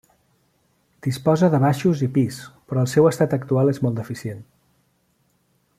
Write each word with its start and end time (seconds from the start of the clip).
Disposa 1.07 1.49
de 1.55 1.59
baixos 1.65 2.01
i 2.07 2.09
pis, 2.15 2.41
però 2.71 2.85
el 2.85 2.89
seu 2.95 3.11
estat 3.11 3.37
actual 3.39 3.73
és 3.75 3.83
molt 3.87 4.01
deficient. 4.01 4.41